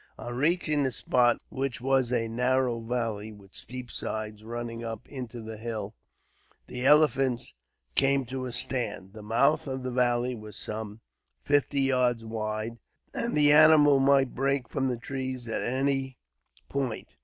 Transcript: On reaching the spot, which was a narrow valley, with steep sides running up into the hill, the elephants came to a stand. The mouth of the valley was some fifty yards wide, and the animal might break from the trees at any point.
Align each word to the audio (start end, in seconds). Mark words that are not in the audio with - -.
On 0.17 0.35
reaching 0.35 0.81
the 0.81 0.91
spot, 0.91 1.37
which 1.49 1.79
was 1.79 2.11
a 2.11 2.27
narrow 2.27 2.79
valley, 2.79 3.31
with 3.31 3.53
steep 3.53 3.91
sides 3.91 4.43
running 4.43 4.83
up 4.83 5.07
into 5.07 5.43
the 5.43 5.57
hill, 5.57 5.93
the 6.65 6.83
elephants 6.83 7.53
came 7.93 8.25
to 8.25 8.47
a 8.47 8.51
stand. 8.51 9.13
The 9.13 9.21
mouth 9.21 9.67
of 9.67 9.83
the 9.83 9.91
valley 9.91 10.33
was 10.33 10.57
some 10.57 11.01
fifty 11.43 11.81
yards 11.81 12.25
wide, 12.25 12.79
and 13.13 13.37
the 13.37 13.51
animal 13.51 13.99
might 13.99 14.33
break 14.33 14.67
from 14.67 14.87
the 14.87 14.97
trees 14.97 15.47
at 15.47 15.61
any 15.61 16.17
point. 16.67 17.09